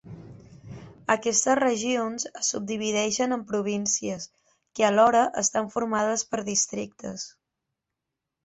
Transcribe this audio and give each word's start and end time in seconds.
Aquestes 1.15 1.57
regions 1.59 2.25
es 2.39 2.49
subdivideixen 2.55 3.37
en 3.37 3.43
províncies, 3.51 4.27
que 4.79 4.89
alhora 4.89 5.23
estan 5.45 5.71
formades 5.77 6.25
per 6.33 6.45
districtes. 6.53 7.29